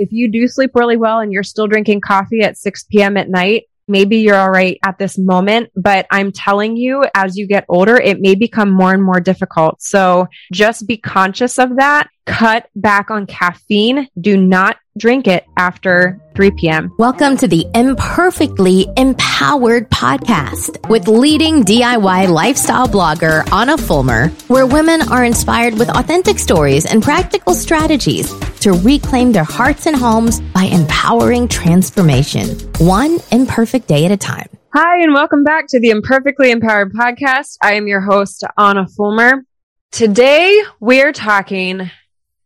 [0.00, 3.18] If you do sleep really well and you're still drinking coffee at 6 p.m.
[3.18, 7.46] at night, maybe you're all right at this moment, but I'm telling you, as you
[7.46, 9.82] get older, it may become more and more difficult.
[9.82, 12.08] So just be conscious of that.
[12.24, 14.08] Cut back on caffeine.
[14.18, 16.92] Do not drink it after 3 p.m.
[16.98, 25.02] Welcome to the Imperfectly Empowered podcast with leading DIY lifestyle blogger Ahna Fulmer, where women
[25.08, 30.64] are inspired with authentic stories and practical strategies to reclaim their hearts and homes by
[30.64, 34.48] empowering transformation, one imperfect day at a time.
[34.74, 37.58] Hi, and welcome back to the Imperfectly Empowered podcast.
[37.62, 39.44] I am your host, Ahna Fulmer.
[39.92, 41.90] Today, we're talking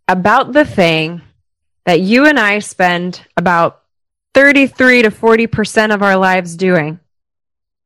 [0.09, 1.23] about the thing
[1.87, 3.83] that you and I spend about
[4.35, 6.99] 33 to 40% of our lives doing.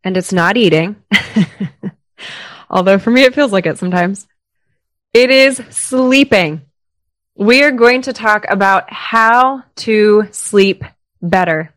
[0.05, 0.97] And it's not eating.
[2.71, 4.27] Although for me, it feels like it sometimes.
[5.13, 6.63] It is sleeping.
[7.35, 10.85] We are going to talk about how to sleep
[11.21, 11.75] better.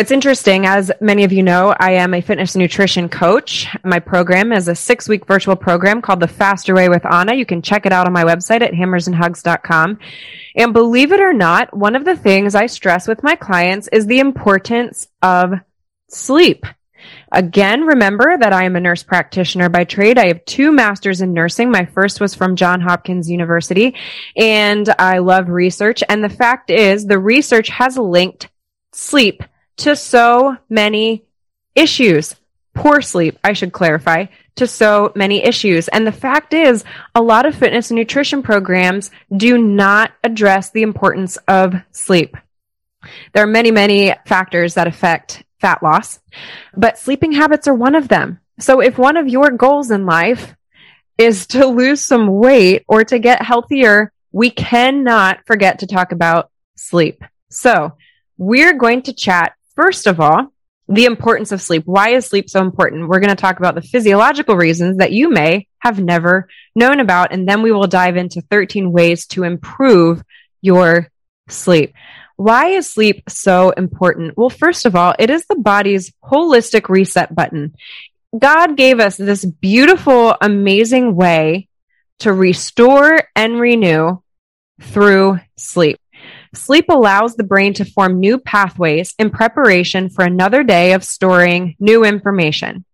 [0.00, 0.64] It's interesting.
[0.64, 3.68] As many of you know, I am a fitness nutrition coach.
[3.84, 7.36] My program is a six week virtual program called The Faster Way with Ahna.
[7.36, 9.98] You can check it out on my website at hammersandhugs.com.
[10.56, 14.06] And believe it or not, one of the things I stress with my clients is
[14.06, 15.52] the importance of
[16.08, 16.64] sleep.
[17.30, 20.16] Again, remember that I am a nurse practitioner by trade.
[20.16, 21.70] I have two masters in nursing.
[21.70, 23.94] My first was from John Hopkins University
[24.34, 26.02] and I love research.
[26.08, 28.48] And the fact is the research has linked
[28.92, 29.42] sleep
[29.80, 31.24] to so many
[31.74, 32.34] issues.
[32.74, 35.88] Poor sleep, I should clarify, to so many issues.
[35.88, 40.82] And the fact is, a lot of fitness and nutrition programs do not address the
[40.82, 42.36] importance of sleep.
[43.32, 46.20] There are many, many factors that affect fat loss,
[46.76, 48.40] but sleeping habits are one of them.
[48.58, 50.54] So if one of your goals in life
[51.16, 56.50] is to lose some weight or to get healthier, we cannot forget to talk about
[56.76, 57.24] sleep.
[57.48, 57.96] So
[58.36, 60.52] we're going to chat First of all,
[60.90, 61.84] the importance of sleep.
[61.86, 63.08] Why is sleep so important?
[63.08, 67.32] We're going to talk about the physiological reasons that you may have never known about.
[67.32, 70.22] And then we will dive into 13 ways to improve
[70.60, 71.08] your
[71.48, 71.94] sleep.
[72.36, 74.36] Why is sleep so important?
[74.36, 77.74] Well, first of all, it is the body's holistic reset button.
[78.36, 81.68] God gave us this beautiful, amazing way
[82.20, 84.18] to restore and renew
[84.80, 85.99] through sleep.
[86.54, 91.76] Sleep allows the brain to form new pathways in preparation for another day of storing
[91.78, 92.84] new information.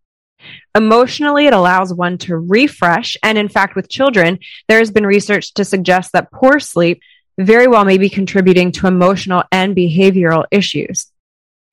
[0.75, 3.17] Emotionally, it allows one to refresh.
[3.23, 7.01] And in fact, with children, there has been research to suggest that poor sleep
[7.39, 11.11] very well may be contributing to emotional and behavioral issues.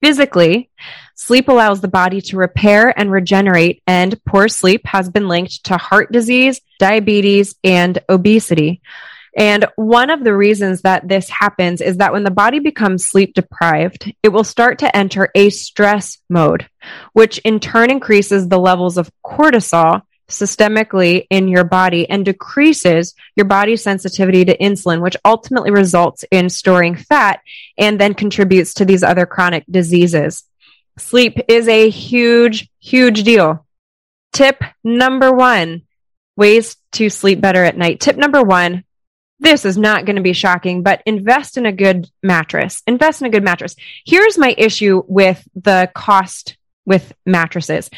[0.02, 0.70] Physically,
[1.16, 5.78] sleep allows the body to repair and regenerate, and poor sleep has been linked to
[5.78, 8.82] heart disease, diabetes, and obesity.
[9.36, 13.34] And one of the reasons that this happens is that when the body becomes sleep
[13.34, 16.68] deprived, it will start to enter a stress mode,
[17.14, 23.46] which in turn increases the levels of cortisol systemically in your body and decreases your
[23.46, 27.42] body's sensitivity to insulin, which ultimately results in storing fat
[27.78, 30.44] and then contributes to these other chronic diseases.
[30.98, 33.66] Sleep is a huge, huge deal.
[34.32, 35.84] Tip number one,
[36.36, 38.00] ways to sleep better at night.
[38.00, 38.84] Tip number one,
[39.44, 42.82] this is not going to be shocking, but invest in a good mattress.
[42.88, 43.76] Invest in a good mattress.
[44.06, 46.56] Here's my issue with the cost
[46.86, 47.90] with mattresses.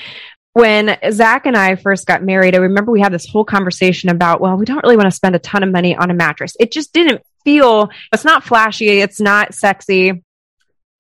[0.54, 4.42] When Zach and I first got married, I remember we had this whole conversation about,
[4.42, 6.58] well, we don't really want to spend a ton of money on a mattress.
[6.60, 10.24] It just didn't feel, it's not flashy, it's not sexy.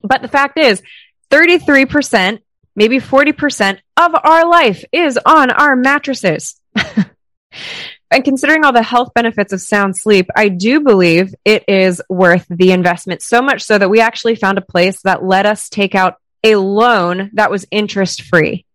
[0.02, 0.84] But the fact is,
[1.32, 2.40] 33%,
[2.76, 6.62] maybe 40% of our life is on our mattresses.
[8.12, 12.46] and considering all the health benefits of sound sleep, I do believe it is worth
[12.50, 15.96] the investment so much so that we actually found a place that let us take
[15.96, 18.66] out a loan that was interest free.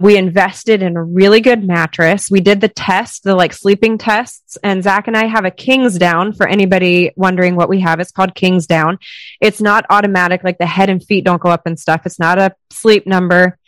[0.00, 2.30] We invested in a really good mattress.
[2.30, 6.32] We did the test, the like sleeping tests, and Zach and I have a Kingsdown
[6.34, 7.98] for anybody wondering what we have.
[7.98, 8.98] It's called Kingsdown.
[9.40, 12.02] It's not automatic, like the head and feet don't go up and stuff.
[12.04, 13.58] It's not a sleep number.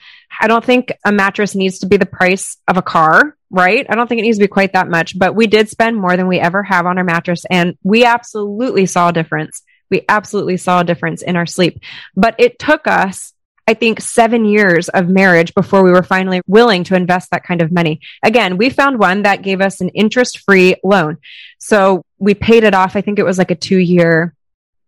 [0.40, 3.86] I don't think a mattress needs to be the price of a car right?
[3.88, 6.16] I don't think it needs to be quite that much, but we did spend more
[6.16, 9.62] than we ever have on our mattress and we absolutely saw a difference.
[9.90, 11.80] We absolutely saw a difference in our sleep,
[12.14, 13.32] but it took us
[13.66, 17.60] I think seven years of marriage before we were finally willing to invest that kind
[17.60, 18.00] of money.
[18.22, 21.18] Again, we found one that gave us an interest free loan.
[21.58, 22.96] So we paid it off.
[22.96, 24.34] I think it was like a two year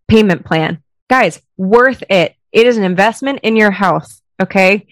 [0.07, 0.81] payment plan.
[1.11, 2.33] Guys, worth it.
[2.51, 4.19] It is an investment in your health.
[4.41, 4.87] Okay.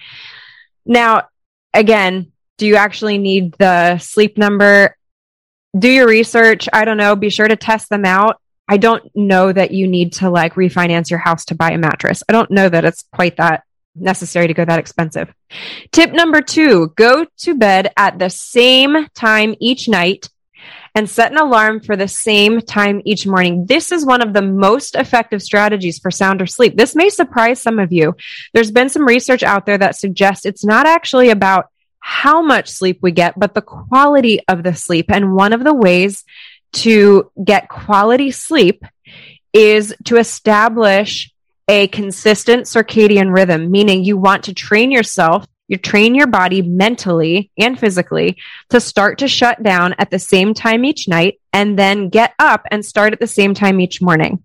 [0.89, 1.29] Now,
[1.73, 4.97] again, do you actually need the sleep number?
[5.77, 6.67] Do your research.
[6.73, 7.15] I don't know.
[7.15, 8.41] Be sure to test them out.
[8.67, 12.23] I don't know that you need to like refinance your house to buy a mattress.
[12.27, 13.63] I don't know that it's quite that
[13.95, 15.33] necessary to go that expensive.
[15.91, 20.27] Tip number two, go to bed at the same time each night
[20.95, 23.65] and set an alarm for the same time each morning.
[23.65, 26.75] This is one of the most effective strategies for sounder sleep.
[26.77, 28.15] This may surprise some of you.
[28.53, 31.69] There's been some research out there that suggests it's not actually about
[31.99, 35.11] how much sleep we get, but the quality of the sleep.
[35.11, 36.23] And one of the ways
[36.71, 38.83] to get quality sleep
[39.53, 41.31] is to establish
[41.67, 47.51] a consistent circadian rhythm, meaning you want to train yourself, you train your body mentally
[47.57, 48.37] and physically
[48.69, 52.65] to start to shut down at the same time each night and then get up
[52.71, 54.43] and start at the same time each morning.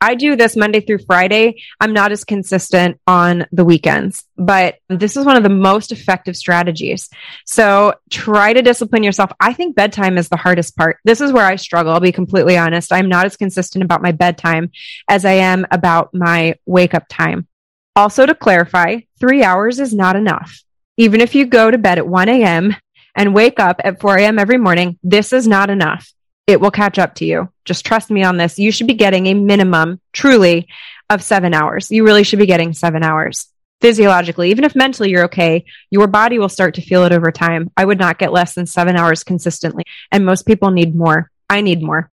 [0.00, 1.62] I do this Monday through Friday.
[1.80, 6.36] I'm not as consistent on the weekends, but this is one of the most effective
[6.36, 7.08] strategies.
[7.46, 9.30] So try to discipline yourself.
[9.38, 10.98] I think bedtime is the hardest part.
[11.04, 11.92] This is where I struggle.
[11.92, 12.92] I'll be completely honest.
[12.92, 14.72] I'm not as consistent about my bedtime
[15.08, 17.46] as I am about my wake up time.
[17.94, 20.62] Also to clarify, three hours is not enough.
[20.96, 22.76] Even if you go to bed at 1 a.m.
[23.14, 24.38] and wake up at 4 a.m.
[24.38, 26.12] every morning, this is not enough
[26.46, 27.48] it will catch up to you.
[27.64, 28.58] Just trust me on this.
[28.58, 30.68] You should be getting a minimum, truly,
[31.08, 31.90] of seven hours.
[31.90, 33.48] You really should be getting seven hours
[33.80, 34.50] physiologically.
[34.50, 37.70] Even if mentally you're okay, your body will start to feel it over time.
[37.76, 39.84] I would not get less than seven hours consistently.
[40.10, 41.30] And most people need more.
[41.48, 42.10] I need more.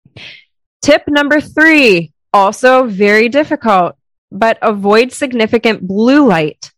[0.82, 3.96] Tip number three, also very difficult,
[4.32, 6.73] but avoid significant blue light,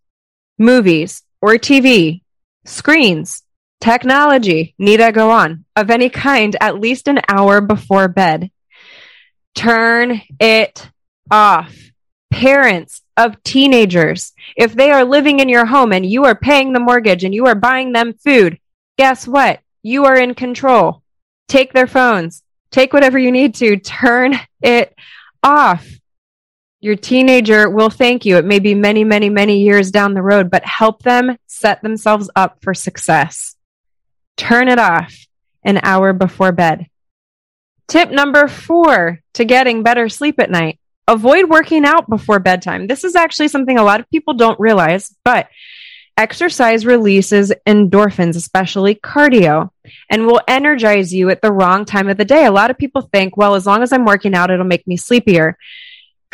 [0.59, 2.23] movies or TV,
[2.65, 3.45] screens,
[3.85, 8.51] Technology, need I go on, of any kind at least an hour before bed.
[9.55, 10.89] Turn it
[11.31, 11.77] off.
[12.31, 16.81] Parents of teenagers, if they are living in your home and you are paying the
[16.81, 18.59] mortgage and you are buying them food,
[18.97, 19.61] guess what?
[19.83, 21.03] You are in control.
[21.47, 22.43] Take their phones.
[22.71, 23.77] Take whatever you need to.
[23.77, 24.97] Turn it
[25.43, 25.87] off.
[26.85, 28.37] Your teenager will thank you.
[28.37, 32.29] It may be many, many, many years down the road, but help them set themselves
[32.37, 33.57] up for success.
[34.37, 35.17] Turn it off
[35.63, 36.89] an hour before bed.
[37.89, 40.79] Tip number four to getting better sleep at night.
[41.09, 42.87] Avoid working out before bedtime.
[42.87, 45.49] This is actually something a lot of people don't realize, but
[46.19, 49.71] exercise releases endorphins, especially cardio,
[50.11, 52.45] and will energize you at the wrong time of the day.
[52.45, 54.99] A lot of people think, well, as long as I'm working out, it'll make me
[54.99, 55.57] sleepier.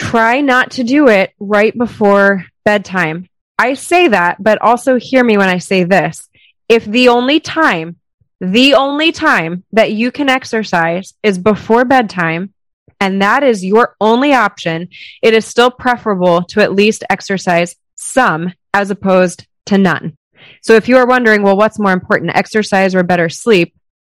[0.01, 3.29] Try not to do it right before bedtime.
[3.59, 6.27] I say that, but also hear me when I say this
[6.71, 7.97] if the only time,
[8.41, 12.55] the only time that you can exercise is before bedtime,
[12.99, 14.89] and that is your only option,
[15.21, 20.17] it is still preferable to at least exercise some as opposed to none.
[20.63, 23.75] So if you are wondering, well, what's more important, exercise or better sleep?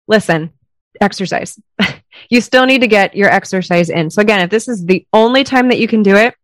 [0.08, 0.52] Listen,
[1.00, 1.60] exercise.
[2.30, 4.10] you still need to get your exercise in.
[4.10, 6.36] So again, if this is the only time that you can do it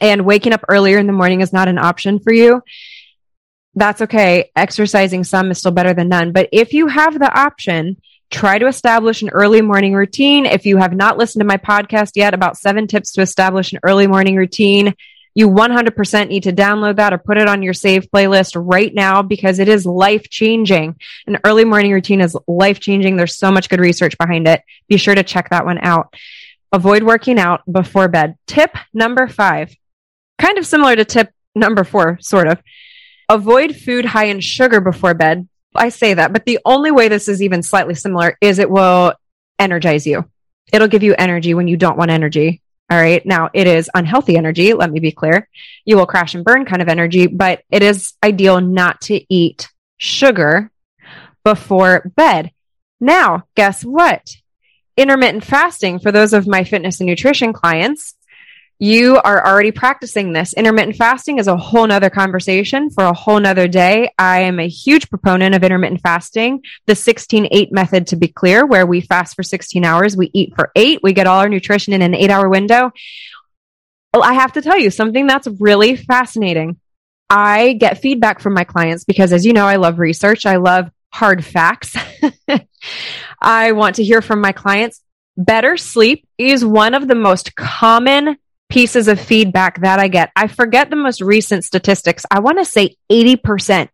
[0.00, 2.62] and waking up earlier in the morning is not an option for you,
[3.74, 4.50] that's okay.
[4.56, 6.32] Exercising some is still better than none.
[6.32, 7.96] But if you have the option,
[8.30, 10.46] try to establish an early morning routine.
[10.46, 13.80] If you have not listened to my podcast yet about seven tips to establish an
[13.82, 14.94] early morning routine,
[15.38, 19.22] you 100% need to download that or put it on your save playlist right now
[19.22, 20.96] because it is life changing.
[21.28, 23.14] An early morning routine is life changing.
[23.14, 24.64] There's so much good research behind it.
[24.88, 26.12] Be sure to check that one out.
[26.72, 28.36] Avoid working out before bed.
[28.48, 29.72] Tip number five,
[30.40, 32.60] kind of similar to tip number four, sort of
[33.28, 35.48] avoid food high in sugar before bed.
[35.72, 39.14] I say that, but the only way this is even slightly similar is it will
[39.56, 40.28] energize you.
[40.72, 42.60] It'll give you energy when you don't want energy.
[42.90, 43.24] All right.
[43.26, 44.72] Now it is unhealthy energy.
[44.72, 45.48] Let me be clear.
[45.84, 49.68] You will crash and burn kind of energy, but it is ideal not to eat
[49.98, 50.70] sugar
[51.44, 52.50] before bed.
[53.00, 54.36] Now, guess what?
[54.96, 58.14] Intermittent fasting for those of my fitness and nutrition clients
[58.78, 60.52] you are already practicing this.
[60.52, 64.12] Intermittent fasting is a whole nother conversation for a whole nother day.
[64.18, 68.64] I am a huge proponent of intermittent fasting, the 16 8 method to be clear,
[68.64, 71.92] where we fast for 16 hours, we eat for eight, we get all our nutrition
[71.92, 72.92] in an eight hour window.
[74.14, 76.78] Well, I have to tell you something that's really fascinating.
[77.28, 80.46] I get feedback from my clients because, as you know, I love research.
[80.46, 81.96] I love hard facts.
[83.40, 85.02] I want to hear from my clients.
[85.36, 90.30] Better sleep is one of the most common pieces of feedback that I get.
[90.36, 92.24] I forget the most recent statistics.
[92.30, 93.88] I want to say 80%.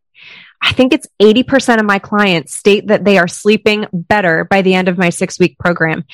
[0.60, 4.74] I think it's 80% of my clients state that they are sleeping better by the
[4.74, 6.04] end of my six week program.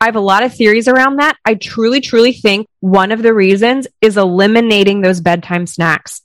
[0.00, 1.36] I have a lot of theories around that.
[1.44, 6.22] I truly, truly think one of the reasons is eliminating those bedtime snacks.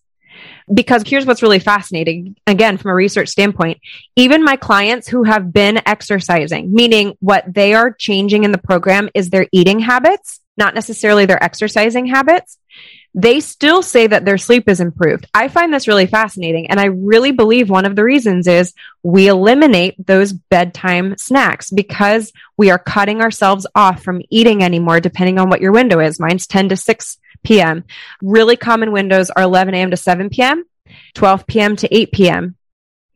[0.72, 2.36] Because here's what's really fascinating.
[2.46, 3.80] Again, from a research standpoint,
[4.16, 9.10] even my clients who have been exercising, meaning what they are changing in the program
[9.14, 12.58] is their eating habits, not necessarily their exercising habits
[13.16, 15.28] they still say that their sleep is improved.
[15.34, 16.68] I find this really fascinating.
[16.68, 22.34] And I really believe one of the reasons is we eliminate those bedtime snacks because
[22.58, 26.20] we are cutting ourselves off from eating anymore, depending on what your window is.
[26.20, 27.84] Mine's 10 to 6 p.m.
[28.22, 29.92] Really common windows are 11 a.m.
[29.92, 30.66] to 7 p.m.,
[31.14, 31.76] 12 p.m.
[31.76, 32.56] to 8 p.m.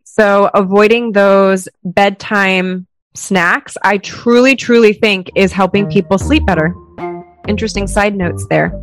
[0.03, 6.75] So avoiding those bedtime snacks, I truly, truly think is helping people sleep better.
[7.48, 8.77] Interesting side notes there.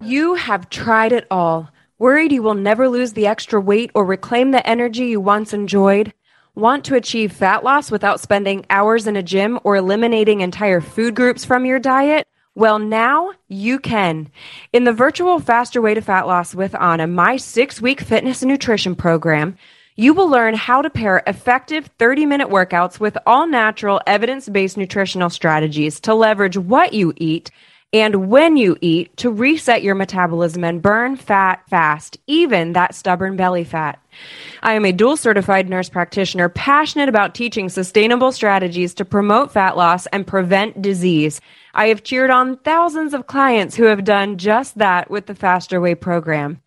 [0.00, 1.70] You have tried it all.
[2.00, 6.12] Worried you will never lose the extra weight or reclaim the energy you once enjoyed?
[6.56, 11.14] Want to achieve fat loss without spending hours in a gym or eliminating entire food
[11.14, 12.26] groups from your diet?
[12.56, 14.32] Well, now you can.
[14.72, 18.50] In the virtual Faster Way to Fat Loss with Ahna, my six week fitness and
[18.50, 19.56] nutrition program,
[19.94, 24.76] you will learn how to pair effective 30 minute workouts with all natural, evidence based
[24.76, 27.52] nutritional strategies to leverage what you eat
[27.92, 33.36] and when you eat to reset your metabolism and burn fat fast, even that stubborn
[33.36, 34.00] belly fat.
[34.62, 39.76] I am a dual certified nurse practitioner passionate about teaching sustainable strategies to promote fat
[39.76, 41.40] loss and prevent disease.
[41.74, 45.80] I have cheered on thousands of clients who have done just that with the Faster
[45.80, 46.60] Way program.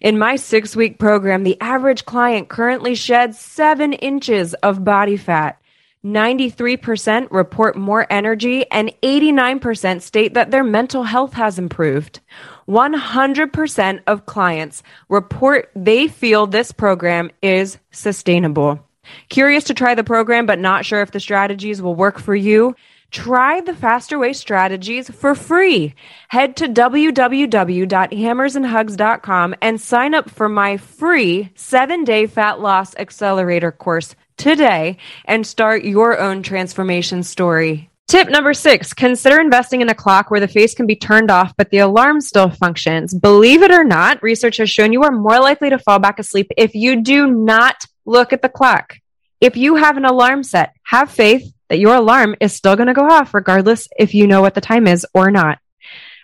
[0.00, 5.57] In my six week program, the average client currently sheds seven inches of body fat.
[6.04, 12.20] 93% report more energy and 89% state that their mental health has improved.
[12.68, 18.80] 100% of clients report they feel this program is sustainable.
[19.28, 22.76] Curious to try the program but not sure if the strategies will work for you?
[23.10, 25.94] Try the Faster Way strategies for free.
[26.28, 34.14] Head to www.hammersandhugs.com and sign up for my free seven day fat loss accelerator course
[34.38, 37.90] today and start your own transformation story.
[38.08, 41.52] Tip number six, consider investing in a clock where the face can be turned off,
[41.58, 43.12] but the alarm still functions.
[43.12, 46.46] Believe it or not, research has shown you are more likely to fall back asleep
[46.56, 48.96] if you do not look at the clock.
[49.42, 52.94] If you have an alarm set, have faith that your alarm is still going to
[52.94, 55.58] go off regardless if you know what the time is or not.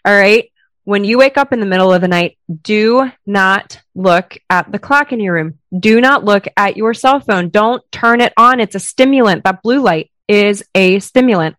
[0.07, 0.51] All right.
[0.85, 4.79] When you wake up in the middle of the night, do not look at the
[4.79, 5.59] clock in your room.
[5.77, 7.49] Do not look at your cell phone.
[7.49, 8.61] Don't turn it on.
[8.61, 9.45] It's a stimulant.
[9.45, 11.57] That blue light is a stimulant.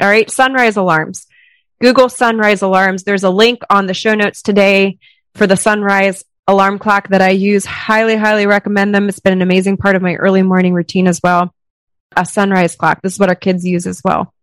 [0.00, 0.30] All right.
[0.30, 1.26] Sunrise alarms.
[1.80, 3.04] Google sunrise alarms.
[3.04, 4.98] There's a link on the show notes today
[5.34, 7.64] for the sunrise alarm clock that I use.
[7.64, 9.08] Highly, highly recommend them.
[9.08, 11.54] It's been an amazing part of my early morning routine as well.
[12.16, 13.00] A sunrise clock.
[13.00, 14.34] This is what our kids use as well.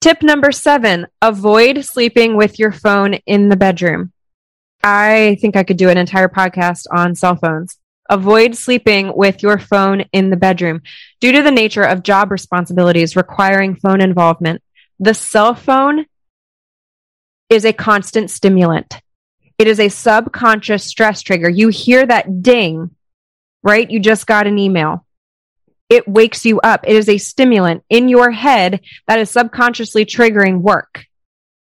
[0.00, 4.12] Tip number seven, avoid sleeping with your phone in the bedroom.
[4.80, 7.78] I think I could do an entire podcast on cell phones.
[8.08, 10.82] Avoid sleeping with your phone in the bedroom
[11.20, 14.62] due to the nature of job responsibilities requiring phone involvement.
[15.00, 16.06] The cell phone
[17.50, 19.00] is a constant stimulant.
[19.58, 21.50] It is a subconscious stress trigger.
[21.50, 22.94] You hear that ding,
[23.64, 23.90] right?
[23.90, 25.04] You just got an email
[25.88, 26.84] it wakes you up.
[26.86, 31.06] It is a stimulant in your head that is subconsciously triggering work.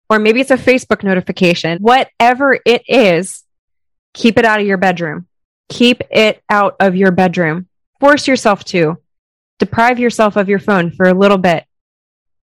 [0.09, 1.79] Or maybe it's a Facebook notification.
[1.79, 3.43] Whatever it is,
[4.13, 5.27] keep it out of your bedroom.
[5.69, 7.67] Keep it out of your bedroom.
[7.99, 8.97] Force yourself to.
[9.59, 11.65] Deprive yourself of your phone for a little bit.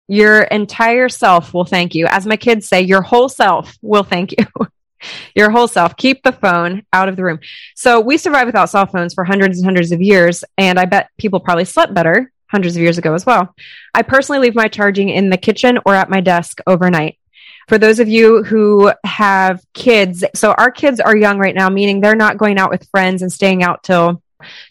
[0.09, 2.07] Your entire self will thank you.
[2.07, 4.47] As my kids say, your whole self will thank you.
[5.35, 5.97] your whole self.
[5.97, 7.41] Keep the phone out of the room.
[7.75, 10.45] So we survived without cell phones for hundreds and hundreds of years.
[10.59, 13.55] And I bet people probably slept better hundreds of years ago as well.
[13.95, 17.19] I personally leave my charging in the kitchen or at my desk overnight.
[17.69, 22.01] For those of you who have kids, so our kids are young right now, meaning
[22.01, 24.23] they're not going out with friends and staying out till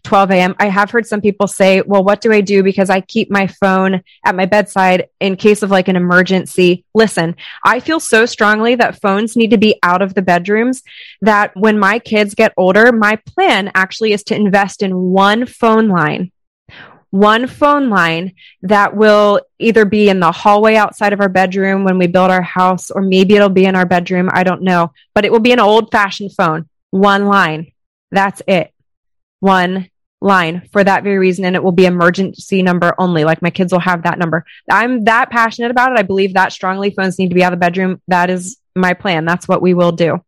[0.04, 0.56] 12 a.m.
[0.60, 2.64] I have heard some people say, well, what do I do?
[2.64, 6.86] Because I keep my phone at my bedside in case of like an emergency.
[6.94, 10.84] Listen, I feel so strongly that phones need to be out of the bedrooms
[11.22, 15.88] that when my kids get older, my plan actually is to invest in one phone
[15.88, 16.32] line
[17.14, 22.00] one phone line that will either be in the hallway outside of our bedroom when
[22.00, 24.32] we build our house, or maybe it'll be in our bedroom.
[24.34, 26.68] I don't know, but it will be an old fashioned phone.
[26.90, 27.72] One line.
[28.10, 28.73] That's it
[29.44, 29.90] one
[30.22, 33.26] line for that very reason and it will be emergency number only.
[33.26, 34.46] Like my kids will have that number.
[34.72, 36.00] I'm that passionate about it.
[36.00, 36.92] I believe that strongly.
[36.92, 38.02] Phones need to be out of the bedroom.
[38.08, 39.26] That is my plan.
[39.26, 40.24] That's what we will do.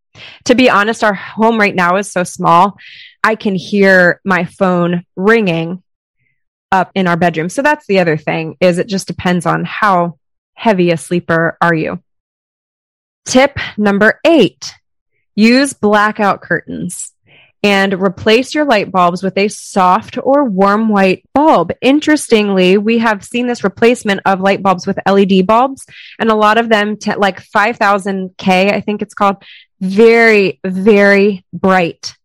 [0.45, 2.77] To be honest our home right now is so small
[3.21, 5.83] i can hear my phone ringing
[6.71, 7.49] up in our bedroom.
[7.49, 10.19] So that's the other thing is it just depends on how
[10.53, 12.01] heavy a sleeper are you.
[13.25, 14.73] Tip number eight
[15.35, 17.11] use blackout curtains
[17.65, 21.71] and replace your light bulbs with a soft or warm white bulb.
[21.81, 25.83] Interestingly, we have seen this replacement of light bulbs with LED bulbs
[26.19, 29.37] and a lot of them t- like 5000K, I think it's called,
[29.81, 32.15] very, very bright.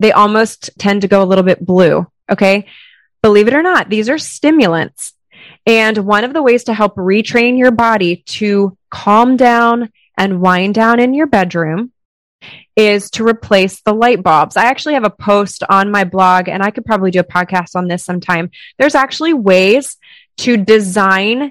[0.00, 2.06] They almost tend to go a little bit blue.
[2.30, 2.66] Okay.
[3.22, 5.14] Believe it or not, these are stimulants.
[5.64, 10.74] And one of the ways to help retrain your body to calm down and wind
[10.74, 11.90] down in your bedroom
[12.78, 14.56] is to replace the light bulbs.
[14.56, 17.74] I actually have a post on my blog and I could probably do a podcast
[17.74, 18.52] on this sometime.
[18.78, 19.96] There's actually ways
[20.38, 21.50] to design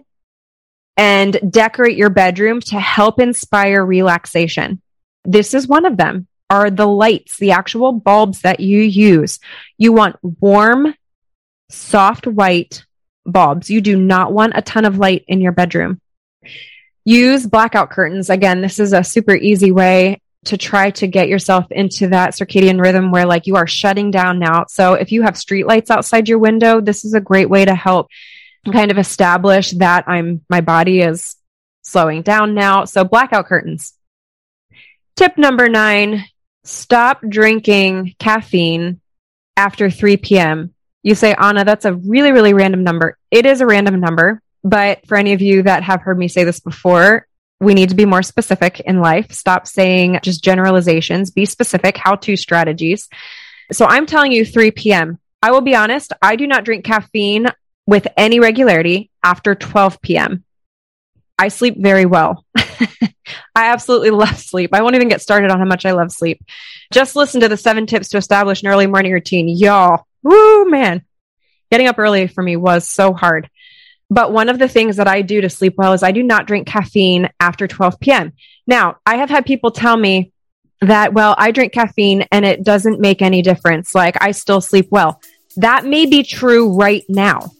[0.96, 4.82] and decorate your bedroom to help inspire relaxation.
[5.26, 9.40] This is one of them are the lights, the actual bulbs that you use.
[9.78, 10.96] You want warm,
[11.70, 12.86] soft white
[13.26, 13.70] bulbs.
[13.70, 16.00] You do not want a ton of light in your bedroom.
[17.04, 18.30] Use blackout curtains.
[18.30, 22.82] Again, this is a super easy way to try to get yourself into that circadian
[22.82, 24.66] rhythm where like you are shutting down now.
[24.68, 27.76] So if you have street lights outside your window, this is a great way to
[27.76, 28.08] help
[28.72, 31.36] kind of establish that I'm my body is
[31.84, 32.86] slowing down now.
[32.86, 33.94] So blackout curtains.
[35.16, 36.26] Tip number nine,
[36.64, 39.02] stop drinking caffeine
[39.56, 40.74] after 3 p.m.
[41.04, 43.18] You say, Ahna, that's a really, really random number.
[43.32, 44.42] It is a random number.
[44.64, 47.27] But for any of you that have heard me say this before,
[47.60, 49.32] we need to be more specific in life.
[49.32, 51.32] Stop saying just generalizations.
[51.32, 51.98] Be specific.
[51.98, 53.10] How to strategies.
[53.72, 55.20] So I'm telling you 3 p.m.
[55.42, 56.14] I will be honest.
[56.22, 57.48] I do not drink caffeine
[57.86, 60.44] with any regularity after 12 p.m.
[61.40, 62.46] I sleep very well.
[62.58, 64.74] I absolutely love sleep.
[64.74, 66.44] I won't even get started on how much I love sleep.
[66.92, 69.48] Just listen to the seven tips to establish an early morning routine.
[69.50, 71.04] Y'all, woo, man.
[71.72, 73.50] Getting up early for me was so hard.
[74.10, 76.48] But one of the things that I do to sleep well is I do not
[76.48, 78.34] drink caffeine after 12 p.m.
[78.66, 80.32] Now, I have had people tell me
[80.82, 83.94] that, well, I drink caffeine and it doesn't make any difference.
[83.94, 85.22] Like I still sleep well.
[85.58, 87.52] That may be true right now.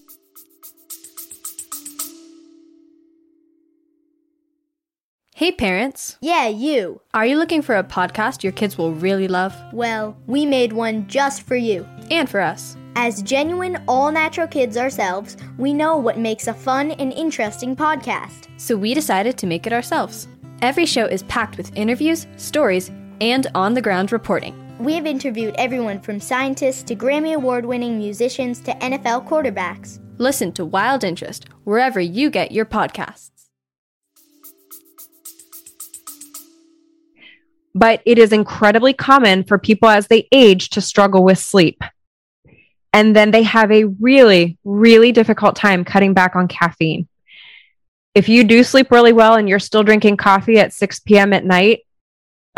[5.36, 7.02] Hey parents, Yeah, you.
[7.14, 9.56] are you looking for a podcast your kids will really love?
[9.72, 11.88] Well, we made one just for you.
[12.12, 12.78] And for us.
[12.96, 18.48] As genuine, all natural kids ourselves, we know what makes a fun and interesting podcast.
[18.58, 20.28] So we decided to make it ourselves.
[20.62, 22.90] Every show is packed with interviews, stories,
[23.22, 24.56] and on the ground reporting.
[24.80, 30.00] We have interviewed everyone from scientists to Grammy Award winning musicians to NFL quarterbacks.
[30.18, 33.32] Listen to Wild Interest wherever you get your podcasts.
[37.78, 41.84] but it is incredibly common for people as they age to struggle with sleep.
[42.94, 47.08] And then they have a really, really difficult time cutting back on caffeine.
[48.16, 51.34] If you do sleep really well and you're still drinking coffee at 6 p.m.
[51.34, 51.82] at night,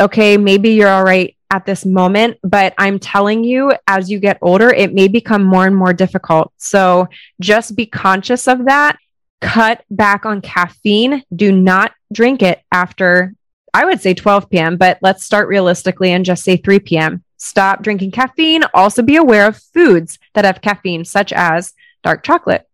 [0.00, 4.38] okay, maybe you're all right at this moment, but I'm telling you, as you get
[4.40, 6.52] older, it may become more and more difficult.
[6.56, 7.08] So
[7.40, 8.98] just be conscious of that.
[9.40, 11.24] Cut back on caffeine.
[11.34, 13.34] Do not drink it after
[13.72, 17.24] I would say 12 p.m., but let's start realistically and just say 3 p.m.
[17.42, 18.64] Stop drinking caffeine.
[18.74, 21.72] Also be aware of foods that have caffeine, such as
[22.04, 22.68] dark chocolate.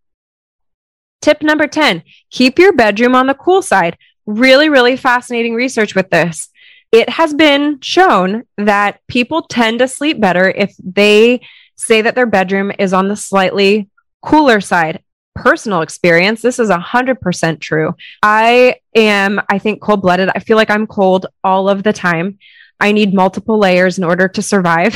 [1.21, 3.97] Tip number 10 keep your bedroom on the cool side.
[4.25, 6.49] Really, really fascinating research with this.
[6.91, 12.25] It has been shown that people tend to sleep better if they say that their
[12.25, 13.89] bedroom is on the slightly
[14.21, 15.01] cooler side
[15.37, 17.95] personal experience, this is 100% true.
[18.23, 20.29] I am, I think, cold blooded.
[20.35, 22.39] I feel like I'm cold all of the time.
[22.79, 24.95] I need multiple layers in order to survive.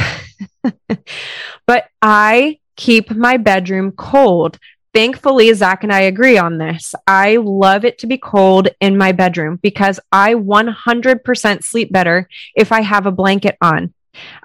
[1.67, 4.59] but I keep my bedroom cold.
[4.93, 6.93] Thankfully, Zach and I agree on this.
[7.07, 12.71] I love it to be cold in my bedroom because I 100% sleep better if
[12.71, 13.93] I have a blanket on.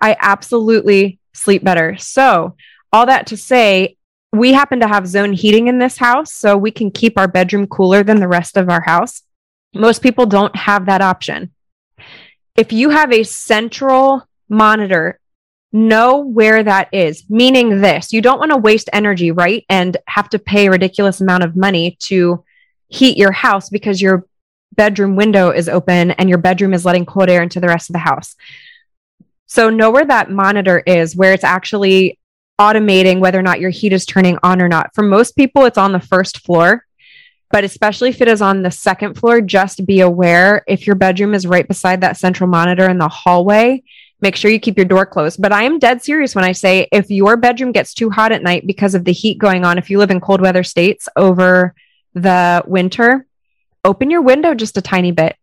[0.01, 1.96] I absolutely sleep better.
[1.96, 2.55] So,
[2.92, 3.96] all that to say,
[4.33, 7.66] we happen to have zone heating in this house, so we can keep our bedroom
[7.66, 9.22] cooler than the rest of our house.
[9.75, 11.53] Most people don't have that option.
[12.57, 15.21] If you have a central monitor,
[15.73, 19.64] know where that is, meaning this you don't want to waste energy, right?
[19.69, 22.45] And have to pay a ridiculous amount of money to
[22.88, 24.27] heat your house because your
[24.75, 27.95] bedroom window is open and your bedroom is letting cold air into the rest of
[27.95, 28.37] the house.
[29.47, 32.19] So know where that monitor is, where it's actually
[32.59, 34.95] automating whether or not your heat is turning on or not.
[34.95, 36.86] For most people, it's on the first floor,
[37.50, 41.35] but especially if it is on the second floor, just be aware if your bedroom
[41.35, 43.82] is right beside that central monitor in the hallway,
[44.20, 45.40] make sure you keep your door closed.
[45.40, 48.42] But I am dead serious when I say if your bedroom gets too hot at
[48.42, 51.74] night because of the heat going on, if you live in cold weather states over
[52.14, 53.26] the winter,
[53.85, 55.37] open your window just a tiny bit.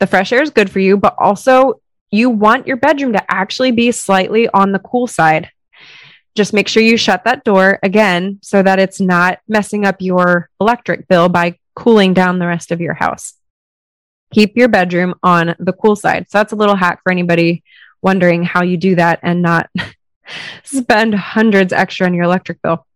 [0.00, 1.80] The fresh air is good for you, but also
[2.10, 5.50] you want your bedroom to actually be slightly on the cool side.
[6.36, 10.50] Just make sure you shut that door again so that it's not messing up your
[10.60, 13.34] electric bill by cooling down the rest of your house.
[14.32, 16.26] Keep your bedroom on the cool side.
[16.28, 17.64] So that's a little hack for anybody
[18.02, 19.70] wondering how you do that and not
[20.64, 22.86] spend hundreds extra on your electric bill.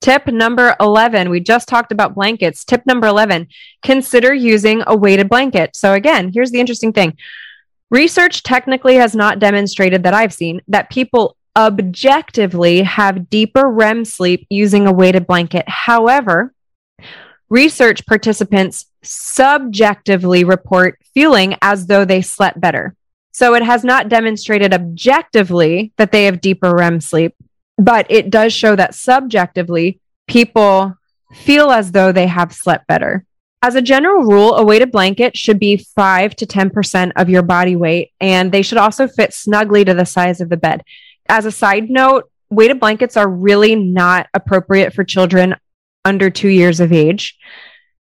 [0.00, 2.64] Tip number 11, we just talked about blankets.
[2.64, 3.48] Tip number 11,
[3.82, 5.74] consider using a weighted blanket.
[5.74, 7.16] So, again, here's the interesting thing
[7.90, 14.46] research technically has not demonstrated that I've seen that people objectively have deeper REM sleep
[14.50, 15.68] using a weighted blanket.
[15.68, 16.52] However,
[17.48, 22.94] research participants subjectively report feeling as though they slept better.
[23.32, 27.34] So it has not demonstrated objectively that they have deeper REM sleep,
[27.78, 30.96] but it does show that subjectively people
[31.32, 33.24] feel as though they have slept better.
[33.62, 37.74] As a general rule, a weighted blanket should be 5 to 10% of your body
[37.74, 40.82] weight, and they should also fit snugly to the size of the bed.
[41.28, 45.56] As a side note, weighted blankets are really not appropriate for children
[46.04, 47.36] under two years of age.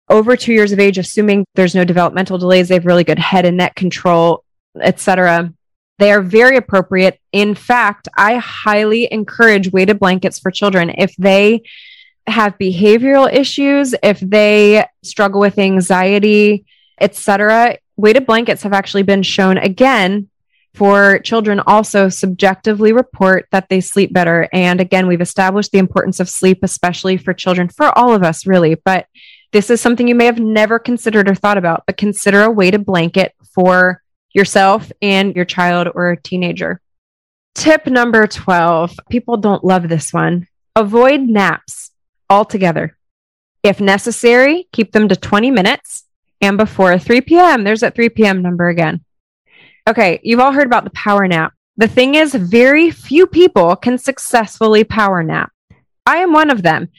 [0.09, 3.45] Over two years of age, assuming there's no developmental delays, they have really good head
[3.45, 4.43] and neck control,
[4.79, 5.53] etc.
[5.99, 7.19] They are very appropriate.
[7.31, 11.61] In fact, I highly encourage weighted blankets for children if they
[12.27, 16.65] have behavioral issues, if they struggle with anxiety,
[16.99, 17.77] etc.
[17.97, 20.30] Weighted blankets have actually been shown again
[20.73, 24.47] for children also subjectively report that they sleep better.
[24.53, 28.45] And again, we've established the importance of sleep, especially for children, for all of us,
[28.47, 28.75] really.
[28.75, 29.07] But
[29.51, 32.85] this is something you may have never considered or thought about, but consider a weighted
[32.85, 34.01] blanket for
[34.33, 36.79] yourself and your child or teenager.
[37.53, 41.91] Tip number 12 people don't love this one avoid naps
[42.29, 42.97] altogether.
[43.61, 46.05] If necessary, keep them to 20 minutes
[46.39, 47.63] and before 3 p.m.
[47.63, 48.41] There's that 3 p.m.
[48.41, 49.03] number again.
[49.87, 51.53] Okay, you've all heard about the power nap.
[51.77, 55.51] The thing is, very few people can successfully power nap.
[56.05, 56.89] I am one of them.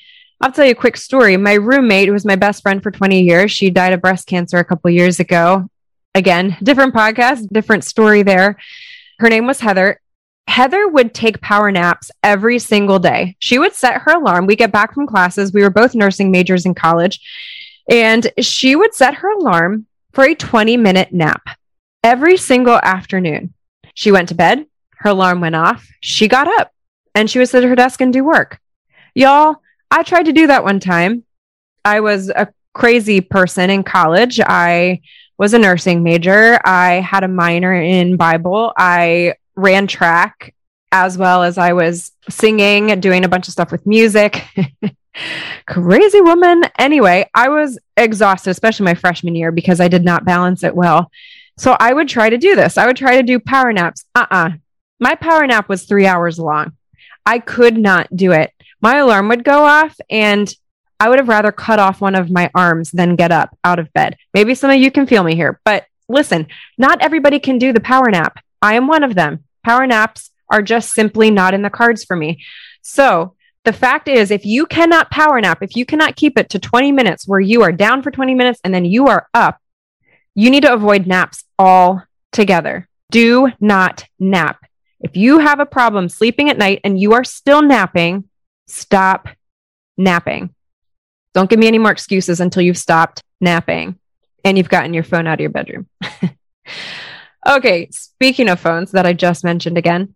[0.40, 1.36] I'll tell you a quick story.
[1.36, 4.58] My roommate, who was my best friend for 20 years, she died of breast cancer
[4.58, 5.68] a couple years ago.
[6.14, 8.56] Again, different podcast, different story there.
[9.20, 10.00] Her name was Heather.
[10.48, 13.36] Heather would take power naps every single day.
[13.38, 14.46] She would set her alarm.
[14.46, 15.52] We get back from classes.
[15.52, 17.20] We were both nursing majors in college.
[17.88, 21.42] And she would set her alarm for a 20 minute nap
[22.02, 23.54] every single afternoon.
[23.94, 24.66] She went to bed,
[24.98, 26.72] her alarm went off, she got up,
[27.14, 28.58] and she would sit at her desk and do work.
[29.14, 29.56] Y'all,
[29.90, 31.24] I tried to do that one time.
[31.84, 34.40] I was a crazy person in college.
[34.40, 35.00] I
[35.36, 36.58] was a nursing major.
[36.64, 38.72] I had a minor in Bible.
[38.76, 40.54] I ran track
[40.92, 44.44] as well as I was singing, doing a bunch of stuff with music.
[45.66, 46.64] Crazy woman.
[46.78, 51.10] Anyway, I was exhausted, especially my freshman year, because I did not balance it well.
[51.62, 52.76] So I would try to do this.
[52.76, 54.04] I would try to do power naps.
[54.16, 54.48] Uh uh-uh.
[54.48, 54.50] uh
[54.98, 56.72] My power nap was three hours long.
[57.24, 58.50] I could not do it.
[58.80, 60.52] My alarm would go off and
[60.98, 63.92] I would have rather cut off one of my arms than get up out of
[63.92, 64.16] bed.
[64.34, 66.48] Maybe some of you can feel me here, but listen,
[66.78, 68.40] not everybody can do the power nap.
[68.60, 69.44] I am one of them.
[69.64, 72.42] Power naps are just simply not in the cards for me.
[72.82, 76.58] So the fact is, if you cannot power nap, if you cannot keep it to
[76.58, 79.61] 20 minutes where you are down for 20 minutes and then you are up,
[80.34, 82.88] you need to avoid naps all together.
[83.10, 84.64] Do not nap.
[85.00, 88.28] If you have a problem sleeping at night and you are still napping,
[88.66, 89.28] stop
[89.96, 90.54] napping.
[91.34, 93.98] Don't give me any more excuses until you've stopped napping
[94.44, 95.88] and you've gotten your phone out of your bedroom.
[97.48, 100.14] okay, speaking of phones that I just mentioned again.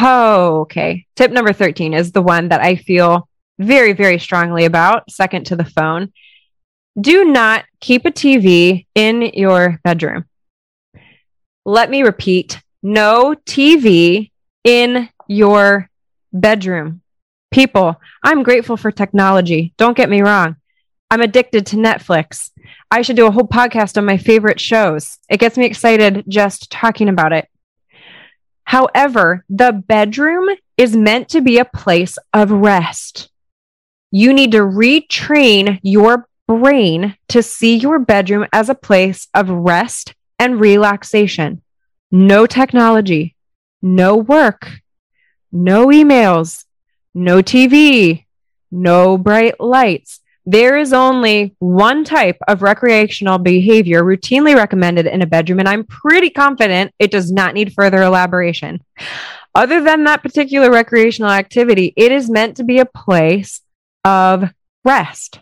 [0.00, 1.06] Okay.
[1.16, 5.56] Tip number 13 is the one that I feel very, very strongly about, second to
[5.56, 6.12] the phone.
[7.00, 10.26] Do not keep a TV in your bedroom.
[11.64, 14.30] Let me repeat no TV
[14.62, 15.90] in your
[16.32, 17.00] bedroom.
[17.50, 19.72] People, I'm grateful for technology.
[19.76, 20.56] Don't get me wrong.
[21.10, 22.50] I'm addicted to Netflix.
[22.90, 25.18] I should do a whole podcast on my favorite shows.
[25.28, 27.48] It gets me excited just talking about it.
[28.64, 33.30] However, the bedroom is meant to be a place of rest.
[34.10, 40.14] You need to retrain your brain to see your bedroom as a place of rest
[40.38, 41.62] and relaxation.
[42.10, 43.34] No technology,
[43.82, 44.70] no work,
[45.52, 46.64] no emails,
[47.14, 48.24] no TV,
[48.70, 50.20] no bright lights.
[50.46, 55.84] There is only one type of recreational behavior routinely recommended in a bedroom, and I'm
[55.84, 58.82] pretty confident it does not need further elaboration.
[59.54, 63.62] Other than that particular recreational activity, it is meant to be a place
[64.04, 64.52] of
[64.84, 65.40] rest.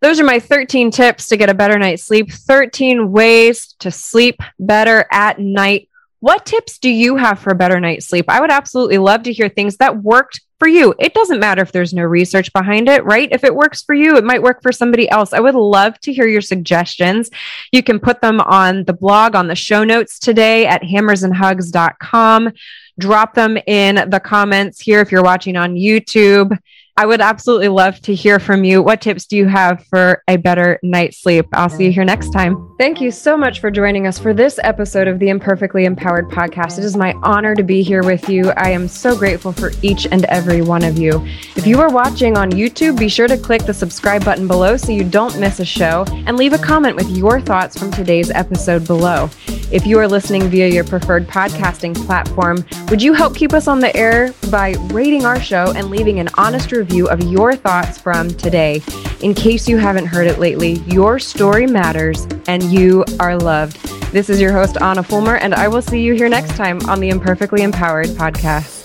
[0.00, 4.40] Those are my 13 tips to get a better night's sleep, 13 ways to sleep
[4.58, 5.88] better at night
[6.20, 8.26] What tips do you have for a better night's sleep?
[8.28, 10.94] I would absolutely love to hear things that worked for you.
[10.98, 13.30] It doesn't matter if there's no research behind it, right?
[13.32, 15.32] If it works for you, it might work for somebody else.
[15.32, 17.30] I would love to hear your suggestions.
[17.72, 22.52] You can put them on the blog, on the show notes today at hammersandhugs.com.
[22.98, 26.56] Drop them in the comments here if you're watching on YouTube.
[27.00, 28.82] I would absolutely love to hear from you.
[28.82, 31.46] What tips do you have for a better night's sleep?
[31.54, 32.69] I'll see you here next time.
[32.80, 36.78] Thank you so much for joining us for this episode of the Imperfectly Empowered podcast.
[36.78, 38.52] It is my honor to be here with you.
[38.52, 41.22] I am so grateful for each and every one of you.
[41.56, 44.92] If you are watching on YouTube, be sure to click the subscribe button below so
[44.92, 48.86] you don't miss a show and leave a comment with your thoughts from today's episode
[48.86, 49.28] below.
[49.70, 53.80] If you are listening via your preferred podcasting platform, would you help keep us on
[53.80, 57.10] the air by rating our show and leaving an honest review?
[57.10, 58.80] of your thoughts from today.
[59.20, 63.76] In case you haven't heard it lately, your story matters and you are loved.
[64.12, 67.00] This is your host, Ahna Fulmer, and I will see you here next time on
[67.00, 68.79] the Imperfectly Empowered podcast.